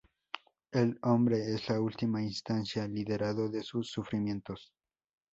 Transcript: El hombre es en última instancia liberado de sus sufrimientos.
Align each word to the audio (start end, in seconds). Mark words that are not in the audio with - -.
El 0.71 0.97
hombre 1.03 1.53
es 1.53 1.69
en 1.69 1.77
última 1.77 2.23
instancia 2.23 2.87
liberado 2.87 3.49
de 3.51 3.61
sus 3.61 3.91
sufrimientos. 3.91 4.73